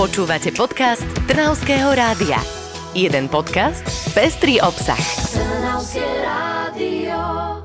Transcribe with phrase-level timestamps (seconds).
[0.00, 2.40] Počúvate podcast Trnavského rádia.
[2.96, 3.84] Jeden podcast,
[4.16, 4.96] pestrý obsah.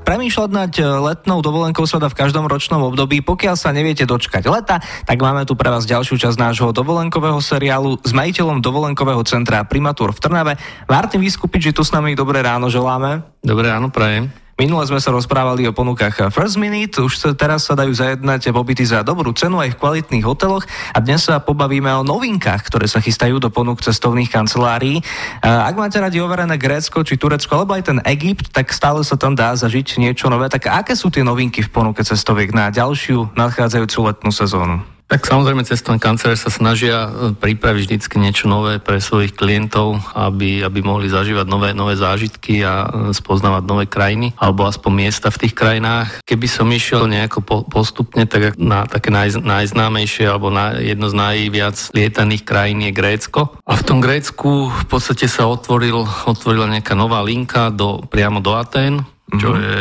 [0.03, 3.23] Premýšľať nad e, letnou dovolenkou sa dá v každom ročnom období.
[3.23, 8.03] Pokiaľ sa neviete dočkať leta, tak máme tu pre vás ďalšiu časť nášho dovolenkového seriálu
[8.03, 10.53] s majiteľom dovolenkového centra Primatúr v Trnave.
[10.91, 13.23] Martin Vyskupič, že tu s nami dobré ráno želáme.
[13.47, 14.44] Dobré ráno, prajem.
[14.55, 19.03] Minule sme sa rozprávali o ponukách First Minute, už teraz sa dajú zajednať pobyty za
[19.03, 20.63] dobrú cenu aj v kvalitných hoteloch
[20.95, 25.03] a dnes sa pobavíme o novinkách, ktoré sa chystajú do ponúk cestovných kancelárií.
[25.43, 29.35] Ak máte radi overené Grécko či Turecko, alebo aj ten Egypt, tak stále sa tam
[29.35, 30.47] dá zažiť niečo nové.
[30.47, 34.94] Tak aké sú tie novinky v ponuke cestoviek na ďalšiu nadchádzajúcu letnú sezónu?
[35.05, 40.65] Tak samozrejme cestovné kancelárie sa snažia e, pripraviť vždycky niečo nové pre svojich klientov, aby,
[40.65, 45.45] aby mohli zažívať nové, nové zážitky a e, spoznávať nové krajiny, alebo aspoň miesta v
[45.45, 46.25] tých krajinách.
[46.25, 51.15] Keby som išiel nejako po, postupne, tak na také naj, najznámejšie alebo na, jedno z
[51.21, 53.61] najviac lietaných krajín je Grécko.
[53.61, 58.57] A v tom Grécku v podstate sa otvoril, otvorila nejaká nová linka do, priamo do
[58.57, 59.05] Atén,
[59.39, 59.59] čo mhm.
[59.59, 59.75] je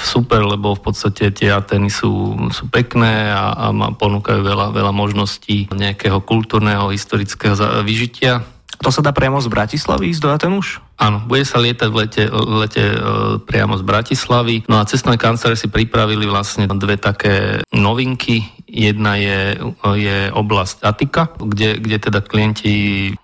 [0.00, 5.70] super, lebo v podstate tie Ateny sú, sú pekné a, a ponúkajú veľa, veľa možností
[5.72, 8.42] nejakého kultúrneho, historického vyžitia.
[8.80, 10.80] To sa dá priamo z Bratislavy ísť do Aten už?
[10.96, 12.96] Áno, bude sa lietať v lete, lete e,
[13.44, 14.64] priamo z Bratislavy.
[14.68, 18.44] No a cestné kancelárie si pripravili vlastne dve také novinky.
[18.70, 19.58] Jedna je,
[19.98, 22.74] je oblasť Atika, kde, kde teda klienti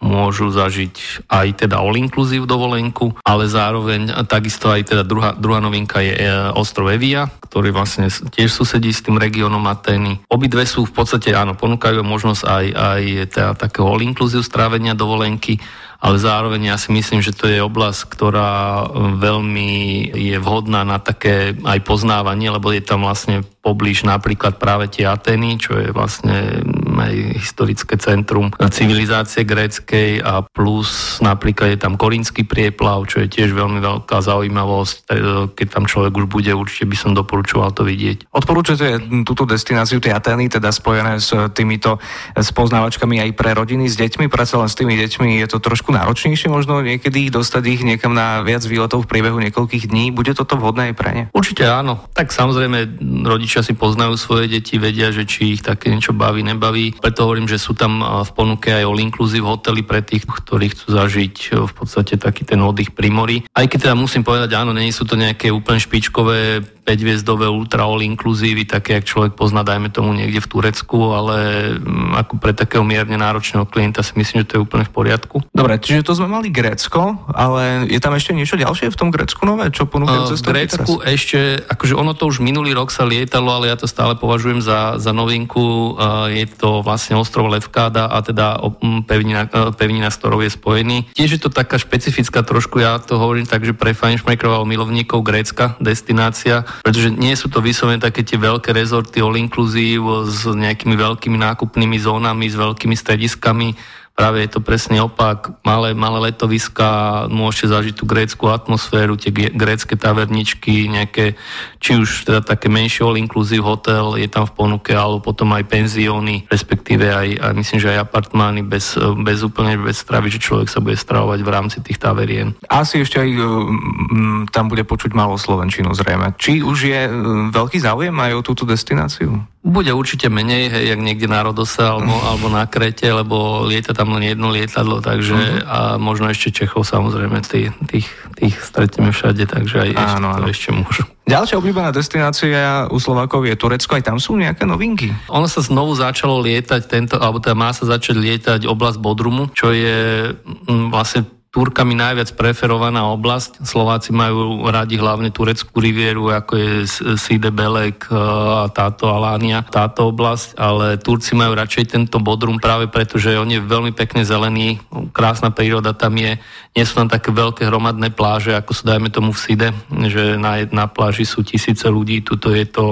[0.03, 6.19] môžu zažiť aj teda all-inclusive dovolenku, ale zároveň takisto aj teda druhá, druhá novinka je
[6.19, 6.23] e,
[6.59, 10.19] ostrov Evia, ktorý vlastne tiež susedí s tým regiónom Atény.
[10.27, 15.63] Obidve sú v podstate, áno, ponúkajú možnosť aj, aj teda takého all-inclusive strávenia dovolenky,
[15.97, 18.85] ale zároveň ja si myslím, že to je oblasť, ktorá
[19.17, 19.71] veľmi
[20.13, 25.57] je vhodná na také aj poznávanie, lebo je tam vlastne poblíž napríklad práve tie Ateny,
[25.59, 26.63] čo je vlastne
[26.99, 33.53] aj historické centrum civilizácie gréckej a plus napríklad je tam Korinský prieplav, čo je tiež
[33.53, 34.95] veľmi veľká zaujímavosť.
[34.95, 35.05] E,
[35.53, 38.31] keď tam človek už bude, určite by som doporučoval to vidieť.
[38.31, 41.99] Odporúčate túto destináciu, tie Ateny, teda spojené s týmito
[42.37, 46.49] spoznávačkami aj pre rodiny s deťmi, predsa len s tými deťmi je to trošku náročnejšie
[46.53, 50.15] možno niekedy dostať ich niekam na viac výletov v priebehu niekoľkých dní.
[50.15, 51.23] Bude toto vhodné aj pre ne?
[51.35, 52.07] Určite áno.
[52.15, 56.86] Tak samozrejme rodičia si poznajú svoje deti, vedia, že či ich také niečo baví, nebaví.
[56.95, 60.95] Preto hovorím, že sú tam v ponuke aj all inclusive hotely pre tých, ktorí chcú
[60.95, 61.35] zažiť
[61.67, 63.43] v podstate taký ten oddych pri mori.
[63.51, 67.99] Aj keď teda musím povedať, áno, nie sú to nejaké úplne špičkové 5-hviezdové ultra all
[67.99, 71.37] inclusívy, také, jak človek pozná, dajme tomu niekde v Turecku, ale
[71.75, 75.43] mm, ako pre takého mierne náročného klienta si myslím, že to je úplne v poriadku.
[75.51, 79.43] Dobre, čiže to sme mali Grécko, ale je tam ešte niečo ďalšie v tom Grécku
[79.43, 81.11] nové, čo ponúkajú uh, V Grécku teraz?
[81.11, 85.03] ešte, akože ono to už minulý rok sa lietalo, ale ja to stále považujem za,
[85.03, 85.99] za novinku.
[85.99, 88.63] Uh, je to vlastne ostrov Levkáda a teda
[89.11, 91.11] pevnina, uh, pevnina, s ktorou je spojený.
[91.19, 95.75] Tiež je to taká špecifická trošku, ja to hovorím tak, že pre fajnšmekrov milovníkov Grécka
[95.83, 101.39] destinácia, pretože nie sú to vyslovene také tie veľké rezorty all inclusive s nejakými veľkými
[101.39, 103.77] nákupnými zónami, s veľkými strediskami,
[104.17, 105.53] práve je to presne opak.
[105.61, 111.37] Malé, malé letoviska, môžete zažiť tú grécku atmosféru, tie grécké taverničky, nejaké,
[111.79, 116.49] či už teda také menšie all-inclusive hotel je tam v ponuke, alebo potom aj penzióny,
[116.49, 120.81] respektíve aj, aj myslím, že aj apartmány bez, bez úplne bez stravy, že človek sa
[120.81, 122.57] bude stravovať v rámci tých taverien.
[122.73, 126.33] Asi ešte aj um, tam bude počuť malo Slovenčinu zrejme.
[126.41, 129.45] Či už je um, veľký záujem aj o túto destináciu?
[129.67, 134.15] Bude určite menej, hej, jak niekde na Rodose alebo, alebo na Krete, lebo lieta tam
[134.15, 135.67] len jedno lietadlo, takže uh-huh.
[135.67, 138.07] a možno ešte Čechov samozrejme, tých, tých,
[138.39, 140.47] tých stretíme všade, takže aj áno, ešte, áno.
[140.47, 141.03] ešte môžu.
[141.27, 145.11] Ďalšia obľúbená destinácia u Slovákov je Turecko, aj tam sú nejaké novinky?
[145.27, 149.75] Ono sa znovu začalo lietať tento, alebo teda má sa začať lietať oblasť Bodrumu, čo
[149.75, 153.65] je mm, vlastne Turkami najviac preferovaná oblasť.
[153.65, 156.71] Slováci majú radi hlavne tureckú rivieru, ako je
[157.17, 158.21] Side Belek e,
[158.61, 163.49] a táto Alánia, táto oblasť, ale Turci majú radšej tento Bodrum práve preto, že on
[163.49, 164.85] je veľmi pekne zelený,
[165.17, 166.37] krásna príroda tam je,
[166.77, 169.73] nie sú tam také veľké hromadné pláže, ako sa dajme tomu v Side,
[170.13, 172.85] že na, na pláži sú tisíce ľudí, tuto je to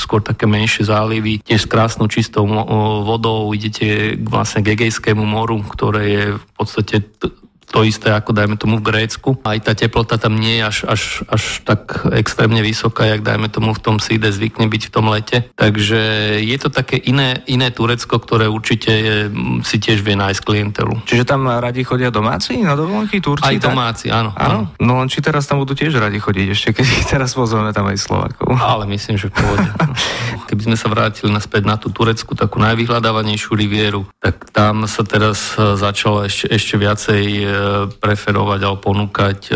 [0.00, 2.48] skôr také menšie zálivy, tiež s krásnou čistou
[3.04, 7.04] vodou, idete vlastne k Egejskému moru, ktoré je v podstate
[7.68, 9.36] to isté ako dajme tomu v Grécku.
[9.44, 13.76] Aj tá teplota tam nie je až, až, až tak extrémne vysoká, jak dajme tomu
[13.76, 15.52] v tom síde zvykne byť v tom lete.
[15.54, 16.00] Takže
[16.40, 19.16] je to také iné, iné Turecko, ktoré určite je,
[19.62, 21.04] si tiež vie nájsť klientelu.
[21.04, 23.44] Čiže tam radi chodia domáci na dovolenky Turci?
[23.44, 24.32] Aj domáci, áno.
[24.32, 24.72] áno.
[24.80, 26.86] No len či teraz tam budú tiež radi chodiť ešte, keď
[27.20, 28.56] teraz pozveme tam aj Slovakov.
[28.56, 29.68] Ale myslím, že v pohode.
[30.48, 35.52] Keby sme sa vrátili naspäť na tú Turecku, takú najvyhľadávanejšiu rivieru, tak tam sa teraz
[35.60, 37.57] e, začalo ešte, ešte viacej e,
[38.00, 39.54] preferovať alebo ponúkať e,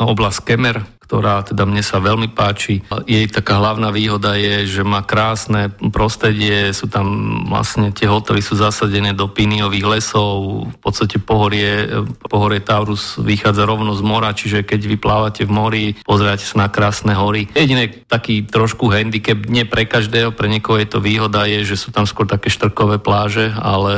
[0.00, 0.76] oblasť Kemer,
[1.06, 2.82] ktorá teda mne sa veľmi páči.
[3.06, 7.06] Jej taká hlavná výhoda je, že má krásne prostredie, sú tam
[7.46, 11.86] vlastne tie hotely sú zasadené do piniových lesov, v podstate pohorie,
[12.26, 17.14] pohorie Taurus vychádza rovno z mora, čiže keď vyplávate v mori, pozriate sa na krásne
[17.14, 17.46] hory.
[17.54, 21.94] Jediný taký trošku handicap, nie pre každého, pre niekoho je to výhoda, je, že sú
[21.94, 23.94] tam skôr také štrkové pláže, ale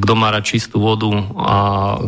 [0.00, 1.56] kto má rád čistú vodu a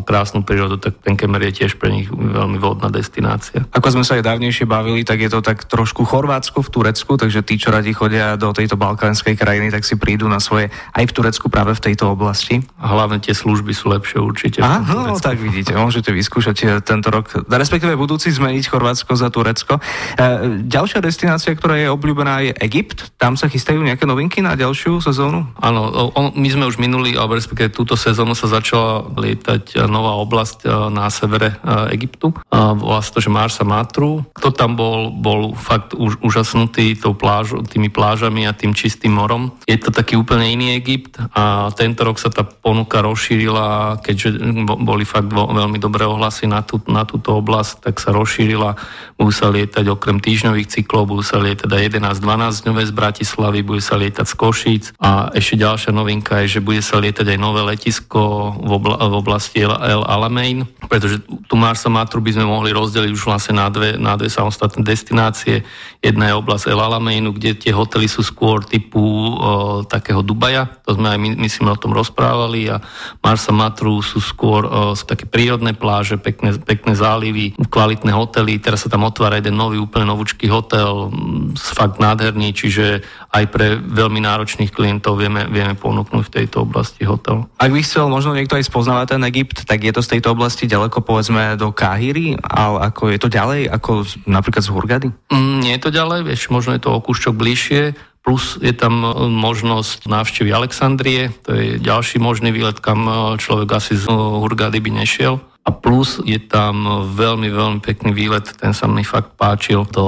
[0.00, 3.68] krásnu prírodu, tak ten Kemer je tiež pre nich veľmi vhodná destinácia.
[3.74, 7.18] Ako sme sa sa aj dávnejšie bavili, tak je to tak trošku Chorvátsko v Turecku,
[7.18, 11.10] takže tí, čo radi chodia do tejto balkánskej krajiny, tak si prídu na svoje aj
[11.10, 12.62] v Turecku práve v tejto oblasti.
[12.78, 14.62] A hlavne tie služby sú lepšie určite.
[14.62, 19.82] Aha, no, tak vidíte, môžete vyskúšať eh, tento rok, respektíve budúci zmeniť Chorvátsko za Turecko.
[19.82, 23.18] E, ďalšia destinácia, ktorá je obľúbená, je Egypt.
[23.18, 25.42] Tam sa chystajú nejaké novinky na ďalšiu sezónu?
[25.58, 25.90] Áno,
[26.38, 31.10] my sme už minuli, alebo respektíve túto sezónu sa začala lietať eh, nová oblasť na
[31.10, 31.56] severe
[31.90, 32.30] Egyptu.
[32.52, 34.24] Volá sa to, že Marsa Matru Tatru.
[34.36, 39.56] Kto tam bol, bol fakt už, úžasnutý tou pláž, tými plážami a tým čistým morom.
[39.64, 44.36] Je to taký úplne iný Egypt a tento rok sa tá ponuka rozšírila, keďže
[44.84, 48.76] boli fakt veľmi dobré ohlasy na, tú, na túto oblasť, tak sa rozšírila.
[49.16, 53.96] Budú sa lietať okrem týždňových cyklov, budú sa lietať 11-12 dňové z Bratislavy, bude sa
[53.96, 58.52] lietať z Košíc a ešte ďalšia novinka je, že bude sa lietať aj nové letisko
[58.60, 63.24] v, obla, v oblasti El Alamein, pretože tu Marsa Matru by sme mohli rozdeliť už
[63.24, 65.66] vlastne na dve, na dve samostatné destinácie.
[66.00, 70.96] Jedna je oblasť El Alameinu, kde tie hotely sú skôr typu o, takého Dubaja, to
[70.96, 72.80] sme aj my, myslím o tom rozprávali a
[73.24, 78.86] Marsa Matru sú skôr o, sú také prírodné pláže, pekné, pekné zálivy, kvalitné hotely, teraz
[78.86, 81.10] sa tam otvára jeden nový, úplne novúčký hotel,
[81.56, 83.02] fakt nádherný, čiže
[83.34, 87.50] aj pre veľmi náročných klientov vieme, vieme ponúknuť v tejto oblasti hotel.
[87.58, 90.70] Ak by chcel možno niekto aj spoznávať ten Egypt, tak je to z tejto oblasti
[90.70, 93.83] ďaleko povedzme do Káhyry, ale ako je to ďalej ako
[94.24, 95.08] napríklad z Hurgady?
[95.28, 97.82] Mm, nie je to ďalej, vieš, možno je to o kúšťok bližšie,
[98.24, 103.68] plus je tam e, možnosť návštevy Alexandrie, to je ďalší možný výlet, kam e, človek
[103.76, 105.38] asi z Hurgady by nešiel.
[105.64, 110.04] A plus je tam veľmi, veľmi pekný výlet, ten sa mi fakt páčil, to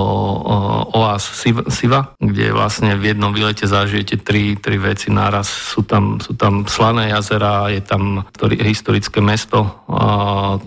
[0.93, 1.25] Oás
[1.73, 5.49] Siva, kde vlastne v jednom výlete zažijete tri, tri veci naraz.
[5.49, 9.81] Sú tam, sú tam slané jazera, je tam historické mesto,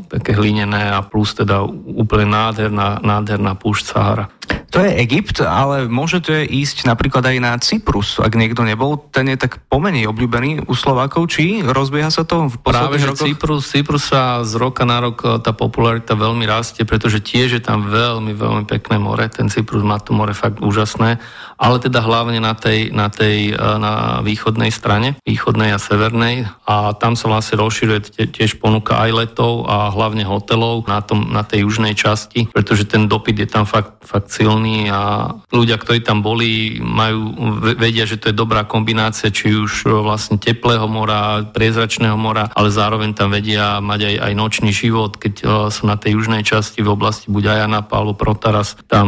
[0.10, 4.26] také hlinené a plus teda úplne nádherná, nádherná púšť Sahara.
[4.70, 9.02] To je Egypt, ale môžete ísť napríklad aj na Cyprus, ak niekto nebol.
[9.10, 13.66] Ten je tak pomenej obľúbený u Slovákov, či rozbieha sa to v Práve, že Cyprus,
[13.66, 17.90] Cyprus sa z roka na rok e, tá popularita veľmi rastie, pretože tiež je tam
[17.90, 19.26] veľmi, veľmi pekné more.
[19.26, 21.18] Ten Cyprus má to more fakt úžasné,
[21.58, 26.46] ale teda hlavne na tej, na tej e, na východnej strane, východnej a severnej.
[26.70, 31.42] A tam sa vlastne rozširuje tiež ponuka aj letov a hlavne hotelov na, tom, na
[31.42, 36.24] tej južnej časti, pretože ten dopyt je tam fakt, fakt silný a ľudia, ktorí tam
[36.24, 37.36] boli, majú,
[37.76, 43.12] vedia, že to je dobrá kombinácia, či už vlastne teplého mora, priezračného mora, ale zároveň
[43.12, 46.96] tam vedia mať aj, aj nočný život, keď e, sú na tej južnej časti v
[46.96, 49.08] oblasti buď Ajana, alebo Protaras, tam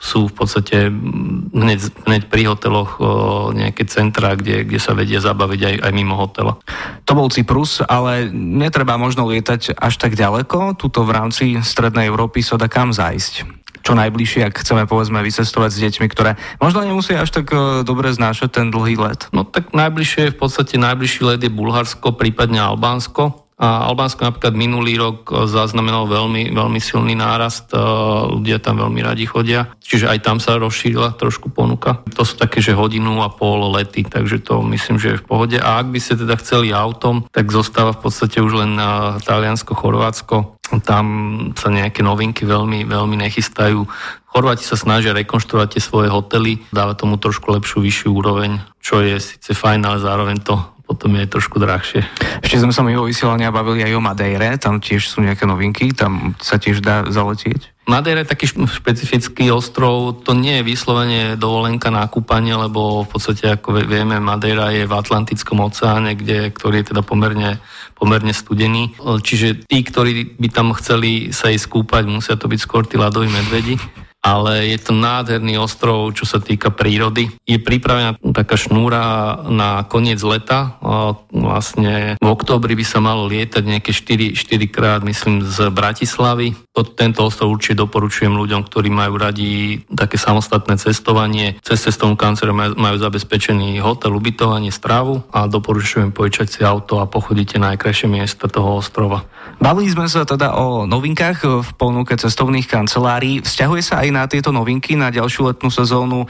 [0.00, 0.88] sú v podstate
[1.52, 3.02] hneď, hneď pri hoteloch e,
[3.60, 6.56] nejaké centra, kde, kde sa vedia zabaviť aj, aj mimo hotela.
[7.04, 10.80] To bol Cyprus, ale netreba možno lietať až tak ďaleko.
[10.80, 15.70] Tuto v rámci Strednej Európy sa dá kam zájsť čo najbližšie, ak chceme povedzme vycestovať
[15.70, 19.30] s deťmi, ktoré možno nemusia až tak e, dobre znášať ten dlhý let.
[19.30, 23.46] No tak najbližšie je v podstate najbližší let je Bulharsko, prípadne Albánsko.
[23.56, 27.78] A Albánsko napríklad minulý rok e, zaznamenal veľmi, veľmi silný nárast, e,
[28.36, 32.02] ľudia tam veľmi radi chodia, čiže aj tam sa rozšírila trošku ponuka.
[32.18, 35.56] To sú také, že hodinu a pol lety, takže to myslím, že je v pohode.
[35.62, 38.76] A ak by ste teda chceli autom, tak zostáva v podstate už len
[39.24, 41.06] Taliansko, Chorvátsko, tam
[41.54, 43.86] sa nejaké novinky veľmi, veľmi nechystajú.
[44.26, 49.16] Chorváti sa snažia rekonštruovať tie svoje hotely, dáva tomu trošku lepšiu, vyššiu úroveň, čo je
[49.16, 52.06] síce fajn, ale zároveň to potom je trošku drahšie.
[52.46, 56.38] Ešte sme sa mimo vysielania bavili aj o Madeire, tam tiež sú nejaké novinky, tam
[56.38, 57.75] sa tiež dá zaletieť.
[57.86, 63.46] Madeira je taký špecifický ostrov, to nie je vyslovene dovolenka na kúpanie, lebo v podstate,
[63.46, 67.62] ako vieme, Madeira je v Atlantickom oceáne, kde, ktorý je teda pomerne,
[67.94, 68.98] pomerne studený.
[68.98, 73.30] Čiže tí, ktorí by tam chceli sa ísť kúpať, musia to byť skôr tí ľadoví
[73.30, 73.78] medvedi
[74.26, 77.30] ale je to nádherný ostrov, čo sa týka prírody.
[77.46, 80.74] Je pripravená taká šnúra na koniec leta.
[81.30, 86.58] Vlastne v oktobri by sa malo lietať nejaké 4, 4 krát, myslím, z Bratislavy.
[86.98, 91.54] Tento ostrov určite doporučujem ľuďom, ktorí majú radi také samostatné cestovanie.
[91.62, 97.62] Cez cestovnú kanceláriu majú zabezpečený hotel, ubytovanie, strávu a doporučujem požičať si auto a pochodíte
[97.62, 99.28] na najkrajšie miesta toho ostrova.
[99.60, 103.44] Bavili sme sa teda o novinkách v ponuke cestovných kancelárií.
[103.44, 106.28] Vzťahuje sa aj na tieto novinky na ďalšiu letnú sezónu e,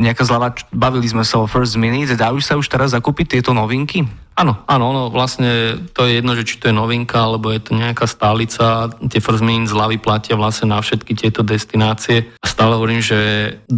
[0.00, 4.08] nejaká zľava, bavili sme sa o First Minute, dajú sa už teraz zakúpiť tieto novinky?
[4.38, 7.76] Áno, áno, ono vlastne to je jedno, že či to je novinka, alebo je to
[7.76, 8.88] nejaká stálica.
[9.10, 12.32] Tie first mean zľavy platia vlastne na všetky tieto destinácie.
[12.40, 13.18] A stále hovorím, že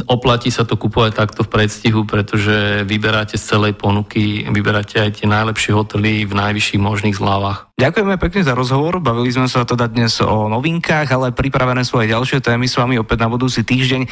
[0.07, 5.27] oplatí sa to kupovať takto v predstihu, pretože vyberáte z celej ponuky, vyberáte aj tie
[5.27, 7.75] najlepšie hotely v najvyšších možných zľavách.
[7.83, 9.03] Ďakujeme pekne za rozhovor.
[9.03, 13.03] Bavili sme sa teda dnes o novinkách, ale pripravené sú aj ďalšie témy s vami
[13.03, 14.03] opäť na budúci týždeň.
[14.07, 14.09] E,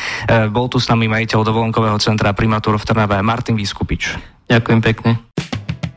[0.50, 4.18] bol tu s nami majiteľ dovolenkového centra Primátor v Trnave Martin Vyskupič.
[4.50, 5.29] Ďakujem pekne.